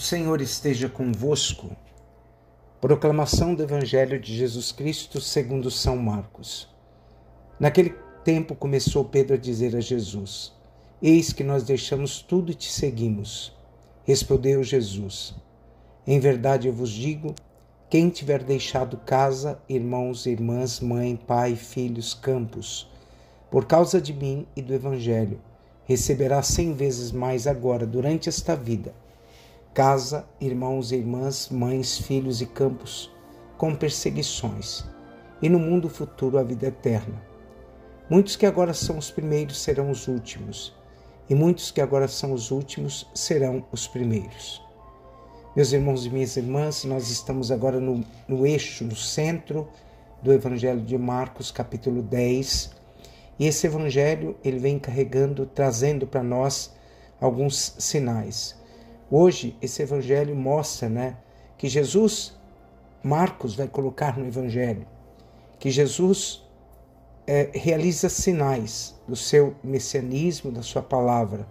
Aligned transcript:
O 0.00 0.02
Senhor 0.02 0.40
esteja 0.40 0.88
convosco. 0.88 1.76
Proclamação 2.80 3.54
do 3.54 3.62
Evangelho 3.62 4.18
de 4.18 4.34
Jesus 4.34 4.72
Cristo 4.72 5.20
segundo 5.20 5.70
São 5.70 5.94
Marcos. 5.98 6.66
Naquele 7.58 7.90
tempo 8.24 8.54
começou 8.54 9.04
Pedro 9.04 9.34
a 9.34 9.38
dizer 9.38 9.76
a 9.76 9.80
Jesus: 9.80 10.54
Eis 11.02 11.34
que 11.34 11.44
nós 11.44 11.64
deixamos 11.64 12.22
tudo 12.22 12.50
e 12.50 12.54
te 12.54 12.72
seguimos. 12.72 13.54
Respondeu 14.02 14.64
Jesus: 14.64 15.34
Em 16.06 16.18
verdade 16.18 16.66
eu 16.66 16.72
vos 16.72 16.88
digo, 16.88 17.34
quem 17.90 18.08
tiver 18.08 18.42
deixado 18.42 18.96
casa, 18.96 19.60
irmãos, 19.68 20.24
irmãs, 20.24 20.80
mãe, 20.80 21.14
pai, 21.14 21.56
filhos, 21.56 22.14
campos, 22.14 22.90
por 23.50 23.66
causa 23.66 24.00
de 24.00 24.14
mim 24.14 24.46
e 24.56 24.62
do 24.62 24.72
Evangelho, 24.72 25.38
receberá 25.84 26.42
cem 26.42 26.72
vezes 26.72 27.12
mais 27.12 27.46
agora 27.46 27.84
durante 27.84 28.30
esta 28.30 28.56
vida 28.56 28.94
casa, 29.72 30.28
irmãos 30.40 30.90
e 30.90 30.96
irmãs, 30.96 31.48
mães, 31.48 31.96
filhos 31.98 32.40
e 32.40 32.46
campos, 32.46 33.10
com 33.56 33.74
perseguições, 33.74 34.84
e 35.40 35.48
no 35.48 35.60
mundo 35.60 35.88
futuro 35.88 36.38
a 36.38 36.42
vida 36.42 36.66
eterna. 36.66 37.22
Muitos 38.08 38.34
que 38.34 38.46
agora 38.46 38.74
são 38.74 38.98
os 38.98 39.12
primeiros 39.12 39.62
serão 39.62 39.90
os 39.90 40.08
últimos, 40.08 40.74
e 41.28 41.36
muitos 41.36 41.70
que 41.70 41.80
agora 41.80 42.08
são 42.08 42.32
os 42.32 42.50
últimos 42.50 43.08
serão 43.14 43.64
os 43.70 43.86
primeiros. 43.86 44.60
Meus 45.54 45.72
irmãos 45.72 46.04
e 46.04 46.10
minhas 46.10 46.36
irmãs, 46.36 46.82
nós 46.84 47.08
estamos 47.08 47.52
agora 47.52 47.78
no, 47.78 48.04
no 48.26 48.44
eixo, 48.44 48.84
no 48.84 48.96
centro 48.96 49.68
do 50.20 50.32
Evangelho 50.32 50.80
de 50.80 50.98
Marcos, 50.98 51.52
capítulo 51.52 52.02
10, 52.02 52.72
e 53.38 53.46
esse 53.46 53.68
Evangelho 53.68 54.36
ele 54.44 54.58
vem 54.58 54.80
carregando, 54.80 55.46
trazendo 55.46 56.08
para 56.08 56.24
nós 56.24 56.74
alguns 57.20 57.76
sinais 57.78 58.59
Hoje, 59.12 59.56
esse 59.60 59.82
evangelho 59.82 60.36
mostra 60.36 60.88
né, 60.88 61.16
que 61.58 61.68
Jesus, 61.68 62.32
Marcos 63.02 63.56
vai 63.56 63.66
colocar 63.66 64.16
no 64.16 64.24
evangelho, 64.24 64.86
que 65.58 65.68
Jesus 65.68 66.48
é, 67.26 67.50
realiza 67.52 68.08
sinais 68.08 68.94
do 69.08 69.16
seu 69.16 69.56
messianismo, 69.64 70.52
da 70.52 70.62
sua 70.62 70.80
palavra. 70.80 71.48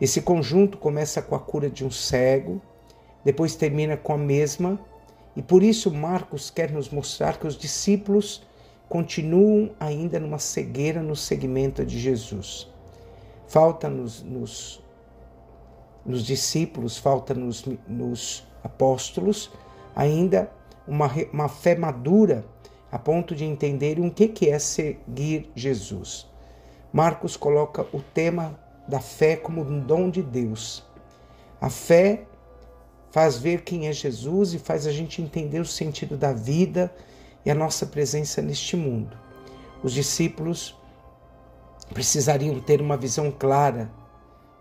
Esse 0.00 0.22
conjunto 0.22 0.78
começa 0.78 1.20
com 1.20 1.34
a 1.34 1.38
cura 1.38 1.68
de 1.68 1.84
um 1.84 1.90
cego, 1.90 2.62
depois 3.22 3.54
termina 3.54 3.94
com 3.94 4.14
a 4.14 4.18
mesma, 4.18 4.80
e 5.36 5.42
por 5.42 5.62
isso 5.62 5.90
Marcos 5.92 6.48
quer 6.48 6.70
nos 6.70 6.88
mostrar 6.88 7.38
que 7.38 7.46
os 7.46 7.58
discípulos 7.58 8.42
continuam 8.88 9.72
ainda 9.78 10.18
numa 10.18 10.38
cegueira 10.38 11.02
no 11.02 11.14
segmento 11.14 11.84
de 11.84 11.98
Jesus. 11.98 12.66
Falta 13.46 13.90
nos, 13.90 14.22
nos 14.22 14.82
nos 16.06 16.24
discípulos, 16.24 16.96
falta 16.96 17.34
nos, 17.34 17.64
nos 17.86 18.46
apóstolos 18.62 19.50
ainda 19.94 20.52
uma, 20.86 21.10
uma 21.32 21.48
fé 21.48 21.74
madura 21.74 22.44
a 22.92 22.98
ponto 22.98 23.34
de 23.34 23.44
entenderem 23.44 24.06
o 24.06 24.10
que, 24.10 24.28
que 24.28 24.48
é 24.48 24.58
seguir 24.58 25.50
Jesus. 25.54 26.26
Marcos 26.92 27.36
coloca 27.36 27.86
o 27.92 28.00
tema 28.00 28.58
da 28.86 29.00
fé 29.00 29.36
como 29.36 29.62
um 29.62 29.80
dom 29.80 30.08
de 30.08 30.22
Deus. 30.22 30.84
A 31.60 31.68
fé 31.68 32.24
faz 33.10 33.38
ver 33.38 33.62
quem 33.62 33.88
é 33.88 33.92
Jesus 33.92 34.54
e 34.54 34.58
faz 34.58 34.86
a 34.86 34.92
gente 34.92 35.20
entender 35.20 35.60
o 35.60 35.64
sentido 35.64 36.16
da 36.16 36.32
vida 36.32 36.94
e 37.44 37.50
a 37.50 37.54
nossa 37.54 37.86
presença 37.86 38.40
neste 38.40 38.76
mundo. 38.76 39.16
Os 39.82 39.92
discípulos 39.92 40.78
precisariam 41.92 42.58
ter 42.60 42.80
uma 42.80 42.96
visão 42.96 43.30
clara 43.30 43.90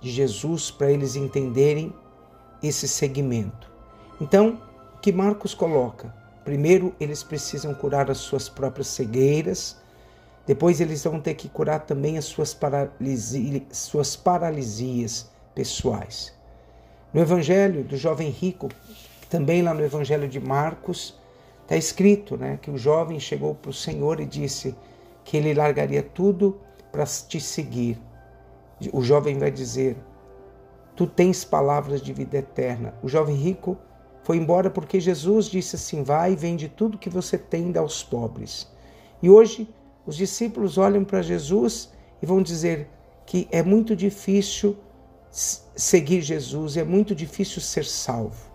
de 0.06 0.12
Jesus 0.12 0.70
para 0.70 0.92
eles 0.92 1.16
entenderem 1.16 1.92
esse 2.62 2.88
segmento. 2.88 3.72
Então, 4.22 4.62
o 4.96 5.00
que 5.00 5.12
Marcos 5.12 5.56
coloca? 5.56 6.14
Primeiro, 6.44 6.94
eles 7.00 7.24
precisam 7.24 7.74
curar 7.74 8.12
as 8.12 8.20
suas 8.20 8.48
próprias 8.48 8.86
cegueiras, 8.86 9.78
depois, 10.46 10.80
eles 10.80 11.04
vão 11.04 11.20
ter 11.20 11.34
que 11.34 11.50
curar 11.50 11.88
também 11.88 12.20
as 12.20 12.26
suas, 12.26 12.54
paralisi 12.54 13.66
suas 13.72 14.16
paralisias 14.16 15.28
pessoais. 15.56 16.36
No 17.12 17.20
Evangelho 17.20 17.84
do 17.84 17.98
jovem 17.98 18.30
rico, 18.30 18.70
também 19.28 19.64
lá 19.64 19.74
no 19.74 19.84
Evangelho 19.84 20.28
de 20.28 20.40
Marcos, 20.40 21.20
está 21.64 21.76
escrito 21.76 22.38
né, 22.38 22.60
que 22.62 22.70
o 22.70 22.78
jovem 22.78 23.20
chegou 23.20 23.56
para 23.56 23.72
o 23.72 23.74
Senhor 23.74 24.20
e 24.20 24.26
disse 24.28 24.76
que 25.24 25.36
ele 25.36 25.52
largaria 25.52 26.04
tudo 26.04 26.62
para 26.92 27.06
te 27.08 27.40
seguir 27.40 27.98
o 28.92 29.02
jovem 29.02 29.38
vai 29.38 29.52
dizer: 29.52 29.98
Tu 30.96 31.08
tens 31.08 31.44
palavras 31.44 32.02
de 32.02 32.14
vida 32.14 32.38
eterna. 32.38 32.94
O 33.02 33.08
jovem 33.08 33.36
rico 33.36 33.78
foi 34.24 34.38
embora 34.38 34.70
porque 34.70 35.00
Jesus 35.00 35.46
disse 35.46 35.76
assim: 35.76 36.04
Vai 36.04 36.34
e 36.34 36.36
vende 36.36 36.68
tudo 36.68 36.98
que 36.98 37.10
você 37.10 37.38
tem 37.38 37.72
dá 37.72 37.82
aos 37.82 38.04
pobres. 38.04 38.68
E 39.22 39.30
hoje 39.30 39.68
os 40.06 40.16
discípulos 40.16 40.78
olham 40.78 41.04
para 41.04 41.22
Jesus 41.22 41.92
e 42.22 42.26
vão 42.26 42.42
dizer 42.42 42.88
que 43.26 43.48
é 43.52 43.64
muito 43.64 43.96
difícil 43.96 44.78
seguir 45.32 46.22
Jesus, 46.22 46.78
é 46.78 46.84
muito 46.84 47.16
difícil 47.16 47.62
ser 47.62 47.86
salvo. 47.86 48.54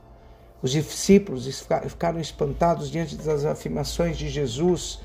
Os 0.62 0.70
discípulos 0.70 1.48
ficaram 1.88 2.20
espantados 2.20 2.90
diante 2.90 3.16
das 3.16 3.44
afirmações 3.44 4.16
de 4.16 4.28
Jesus 4.28 5.00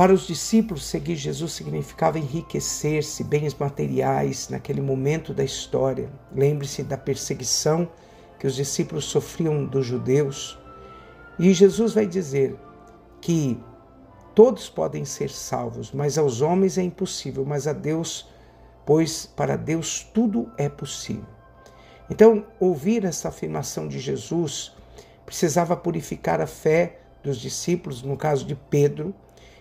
para 0.00 0.14
os 0.14 0.26
discípulos, 0.26 0.86
seguir 0.86 1.14
Jesus 1.14 1.52
significava 1.52 2.18
enriquecer-se, 2.18 3.22
bens 3.22 3.54
materiais 3.54 4.48
naquele 4.48 4.80
momento 4.80 5.34
da 5.34 5.44
história. 5.44 6.10
Lembre-se 6.34 6.82
da 6.82 6.96
perseguição 6.96 7.86
que 8.38 8.46
os 8.46 8.54
discípulos 8.54 9.04
sofriam 9.04 9.62
dos 9.66 9.84
judeus. 9.84 10.58
E 11.38 11.52
Jesus 11.52 11.92
vai 11.92 12.06
dizer 12.06 12.56
que 13.20 13.62
todos 14.34 14.70
podem 14.70 15.04
ser 15.04 15.28
salvos, 15.28 15.92
mas 15.92 16.16
aos 16.16 16.40
homens 16.40 16.78
é 16.78 16.82
impossível, 16.82 17.44
mas 17.44 17.66
a 17.66 17.74
Deus, 17.74 18.26
pois 18.86 19.26
para 19.26 19.54
Deus 19.54 20.02
tudo 20.14 20.50
é 20.56 20.70
possível. 20.70 21.28
Então, 22.08 22.46
ouvir 22.58 23.04
essa 23.04 23.28
afirmação 23.28 23.86
de 23.86 24.00
Jesus 24.00 24.72
precisava 25.26 25.76
purificar 25.76 26.40
a 26.40 26.46
fé 26.46 27.00
dos 27.22 27.36
discípulos, 27.36 28.02
no 28.02 28.16
caso 28.16 28.46
de 28.46 28.54
Pedro, 28.54 29.14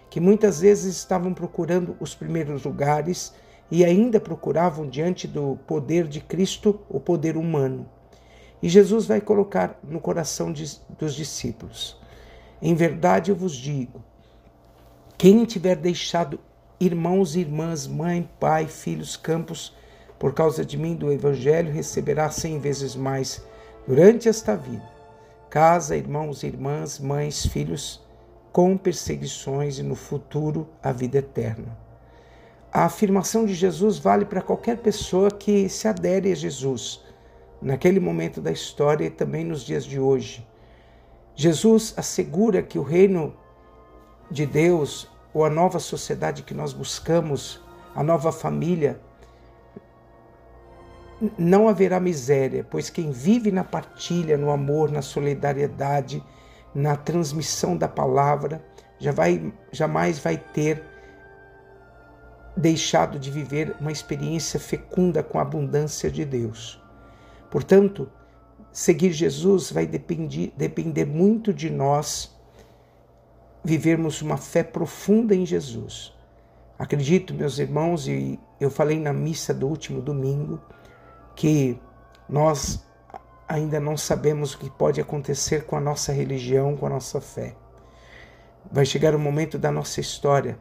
que 0.10 0.20
muitas 0.20 0.62
vezes 0.62 0.96
estavam 0.96 1.34
procurando 1.34 1.96
os 2.00 2.16
primeiros 2.16 2.64
lugares 2.64 3.34
e 3.70 3.86
ainda 3.86 4.20
procuravam 4.20 4.88
diante 4.88 5.28
do 5.28 5.58
poder 5.68 6.08
de 6.08 6.20
Cristo 6.20 6.80
o 6.90 7.00
poder 7.00 7.38
humano. 7.38 7.88
E 8.62 8.68
Jesus 8.68 9.06
vai 9.06 9.22
colocar 9.22 9.80
no 9.84 10.00
coração 10.00 10.52
de, 10.52 10.80
dos 10.98 11.14
discípulos: 11.14 11.98
Em 12.62 12.74
verdade 12.74 13.32
eu 13.32 13.36
vos 13.36 13.56
digo, 13.56 14.04
quem 15.18 15.46
tiver 15.46 15.76
deixado 15.76 16.40
irmãos 16.80 17.36
e 17.36 17.42
irmãs, 17.42 17.86
mãe, 17.86 18.28
pai, 18.40 18.68
filhos, 18.68 19.16
campos, 19.16 19.76
por 20.18 20.34
causa 20.34 20.66
de 20.66 20.78
mim 20.78 20.96
do 20.96 21.12
Evangelho, 21.12 21.72
receberá 21.72 22.30
cem 22.30 22.60
vezes 22.60 22.96
mais 22.96 23.44
durante 23.88 24.28
esta 24.28 24.56
vida. 24.56 24.88
Casa, 25.50 25.96
irmãos 25.96 26.44
e 26.44 26.48
irmãs, 26.48 27.00
mães, 27.00 27.46
filhos, 27.46 28.02
com 28.52 28.78
perseguições 28.78 29.78
e 29.80 29.84
no 29.84 29.96
futuro 29.96 30.68
a 30.82 30.92
vida 30.92 31.18
eterna. 31.20 31.78
A 32.72 32.86
afirmação 32.86 33.46
de 33.46 33.54
Jesus 33.54 33.98
vale 33.98 34.26
para 34.26 34.42
qualquer 34.42 34.78
pessoa 34.78 35.32
que 35.32 35.68
se 35.70 35.88
adere 35.88 36.32
a 36.32 36.36
Jesus, 36.36 37.04
naquele 37.62 38.00
momento 38.00 38.42
da 38.42 38.52
história 38.52 39.06
e 39.06 39.10
também 39.10 39.44
nos 39.44 39.64
dias 39.64 39.84
de 39.84 40.00
hoje. 40.00 40.48
Jesus 41.36 41.94
assegura 41.98 42.62
que 42.62 42.78
o 42.78 42.84
reino 42.84 43.34
de 44.30 44.46
Deus, 44.46 45.08
ou 45.34 45.46
a 45.46 45.50
nova 45.50 45.80
sociedade 45.80 46.44
que 46.44 46.54
nós 46.54 46.74
buscamos, 46.74 47.62
a 47.96 48.04
nova 48.04 48.32
família, 48.32 49.00
não 51.38 51.68
haverá 51.68 52.00
miséria, 52.00 52.66
pois 52.70 52.90
quem 52.90 53.12
vive 53.12 53.52
na 53.52 53.64
partilha, 53.64 54.38
no 54.38 54.52
amor, 54.52 54.92
na 54.92 55.02
solidariedade, 55.02 56.24
na 56.74 56.96
transmissão 56.96 57.76
da 57.76 57.88
palavra, 57.88 58.64
já 58.98 59.12
vai, 59.12 59.54
jamais 59.72 60.20
vai 60.20 60.38
ter 60.38 60.84
deixado 62.56 63.18
de 63.18 63.32
viver 63.32 63.76
uma 63.80 63.92
experiência 63.92 64.60
fecunda 64.60 65.24
com 65.24 65.40
a 65.40 65.42
abundância 65.42 66.12
de 66.12 66.26
Deus. 66.26 66.82
Portanto, 67.50 68.12
seguir 68.72 69.12
Jesus 69.12 69.72
vai 69.72 69.88
depender, 69.88 70.54
depender 70.56 71.06
muito 71.06 71.54
de 71.54 71.70
nós 71.70 72.36
vivermos 73.64 74.22
uma 74.22 74.38
fé 74.38 74.64
profunda 74.64 75.34
em 75.34 75.46
Jesus. 75.46 76.14
Acredito, 76.78 77.34
meus 77.34 77.60
irmãos, 77.60 78.08
e 78.08 78.40
eu 78.60 78.70
falei 78.70 79.00
na 79.00 79.12
missa 79.12 79.54
do 79.54 79.68
último 79.68 80.02
domingo, 80.02 80.62
que 81.36 81.80
nós 82.28 82.84
ainda 83.50 83.80
não 83.80 83.98
sabemos 83.98 84.54
o 84.54 84.60
que 84.60 84.70
pode 84.70 85.02
acontecer 85.02 85.66
com 85.66 85.76
a 85.76 85.82
nossa 85.82 86.14
religião, 86.14 86.78
com 86.78 86.86
a 86.86 86.90
nossa 86.90 87.20
fé. 87.20 87.56
Vai 88.72 88.86
chegar 88.86 89.16
o 89.16 89.20
momento 89.20 89.58
da 89.58 89.72
nossa 89.72 90.00
história 90.00 90.60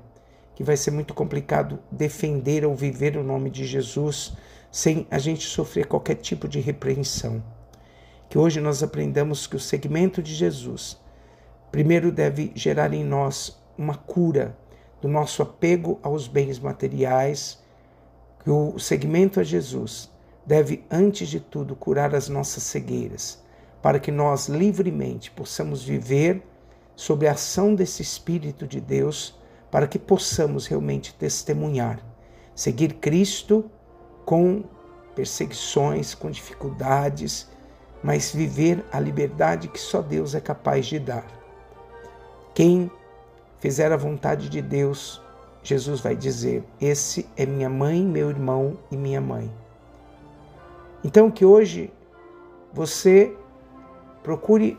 que 0.54 0.64
vai 0.64 0.74
ser 0.74 0.90
muito 0.90 1.12
complicado 1.12 1.78
defender 1.92 2.64
ou 2.64 2.74
viver 2.74 3.18
o 3.18 3.22
nome 3.22 3.50
de 3.50 3.66
Jesus 3.66 4.32
sem 4.72 5.06
a 5.10 5.18
gente 5.18 5.46
sofrer 5.46 5.86
qualquer 5.86 6.14
tipo 6.14 6.48
de 6.48 6.60
repreensão. 6.60 7.44
Que 8.30 8.38
hoje 8.38 8.58
nós 8.58 8.82
aprendamos 8.82 9.46
que 9.46 9.56
o 9.56 9.60
segmento 9.60 10.22
de 10.22 10.34
Jesus 10.34 10.98
primeiro 11.70 12.10
deve 12.10 12.50
gerar 12.54 12.94
em 12.94 13.04
nós 13.04 13.62
uma 13.76 13.96
cura 13.96 14.56
do 15.02 15.08
nosso 15.08 15.42
apego 15.42 16.00
aos 16.02 16.26
bens 16.26 16.58
materiais, 16.58 17.62
que 18.42 18.50
o 18.50 18.78
segmento 18.78 19.38
a 19.38 19.44
Jesus 19.44 20.10
deve, 20.48 20.82
antes 20.90 21.28
de 21.28 21.38
tudo, 21.38 21.76
curar 21.76 22.14
as 22.14 22.26
nossas 22.30 22.62
cegueiras, 22.62 23.38
para 23.82 24.00
que 24.00 24.10
nós 24.10 24.48
livremente 24.48 25.30
possamos 25.30 25.84
viver 25.84 26.42
sob 26.96 27.28
a 27.28 27.32
ação 27.32 27.74
desse 27.74 28.00
Espírito 28.00 28.66
de 28.66 28.80
Deus, 28.80 29.38
para 29.70 29.86
que 29.86 29.98
possamos 29.98 30.66
realmente 30.66 31.14
testemunhar, 31.14 32.00
seguir 32.54 32.94
Cristo 32.94 33.70
com 34.24 34.64
perseguições, 35.14 36.14
com 36.14 36.30
dificuldades, 36.30 37.46
mas 38.02 38.32
viver 38.32 38.82
a 38.90 38.98
liberdade 38.98 39.68
que 39.68 39.78
só 39.78 40.00
Deus 40.00 40.34
é 40.34 40.40
capaz 40.40 40.86
de 40.86 40.98
dar. 40.98 41.26
Quem 42.54 42.90
fizer 43.60 43.92
a 43.92 43.98
vontade 43.98 44.48
de 44.48 44.62
Deus, 44.62 45.20
Jesus 45.62 46.00
vai 46.00 46.16
dizer: 46.16 46.64
Esse 46.80 47.28
é 47.36 47.44
minha 47.44 47.68
mãe, 47.68 48.02
meu 48.02 48.30
irmão 48.30 48.78
e 48.90 48.96
minha 48.96 49.20
mãe. 49.20 49.67
Então, 51.04 51.30
que 51.30 51.44
hoje 51.44 51.92
você 52.72 53.36
procure, 54.22 54.78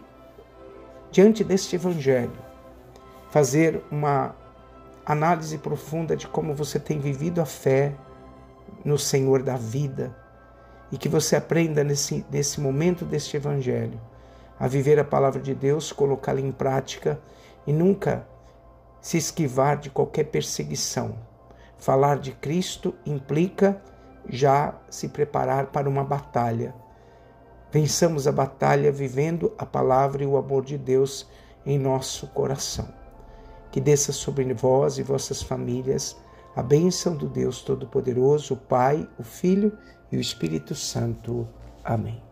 diante 1.11 1.43
deste 1.43 1.75
Evangelho, 1.75 2.37
fazer 3.29 3.81
uma 3.89 4.35
análise 5.05 5.57
profunda 5.57 6.15
de 6.15 6.27
como 6.27 6.53
você 6.53 6.79
tem 6.79 6.99
vivido 6.99 7.41
a 7.41 7.45
fé 7.45 7.95
no 8.83 8.97
Senhor 8.97 9.41
da 9.41 9.55
vida 9.55 10.15
e 10.91 10.97
que 10.97 11.09
você 11.09 11.35
aprenda 11.35 11.83
nesse, 11.83 12.25
nesse 12.31 12.59
momento 12.59 13.05
deste 13.05 13.37
Evangelho 13.37 13.99
a 14.59 14.67
viver 14.67 14.99
a 14.99 15.05
palavra 15.05 15.39
de 15.39 15.55
Deus, 15.55 15.91
colocá-la 15.91 16.41
em 16.41 16.51
prática 16.51 17.19
e 17.65 17.71
nunca 17.71 18.27
se 18.99 19.17
esquivar 19.17 19.77
de 19.77 19.89
qualquer 19.89 20.25
perseguição. 20.25 21.15
Falar 21.77 22.19
de 22.19 22.33
Cristo 22.33 22.93
implica 23.05 23.81
já 24.29 24.75
se 24.89 25.09
preparar 25.09 25.67
para 25.67 25.89
uma 25.89 26.03
batalha. 26.03 26.73
Vençamos 27.71 28.27
a 28.27 28.31
batalha 28.31 28.91
vivendo 28.91 29.53
a 29.57 29.65
palavra 29.65 30.23
e 30.23 30.27
o 30.27 30.37
amor 30.37 30.63
de 30.63 30.77
Deus 30.77 31.27
em 31.65 31.77
nosso 31.77 32.27
coração. 32.27 32.87
Que 33.71 33.79
desça 33.79 34.11
sobre 34.11 34.51
vós 34.53 34.97
e 34.97 35.03
vossas 35.03 35.41
famílias 35.41 36.17
a 36.55 36.63
bênção 36.63 37.15
do 37.15 37.27
Deus 37.27 37.61
Todo-Poderoso, 37.61 38.53
o 38.53 38.57
Pai, 38.57 39.07
o 39.17 39.23
Filho 39.23 39.77
e 40.11 40.17
o 40.17 40.19
Espírito 40.19 40.75
Santo. 40.75 41.47
Amém. 41.83 42.28